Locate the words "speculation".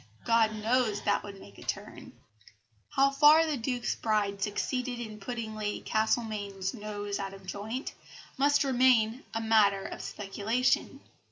10.01-11.01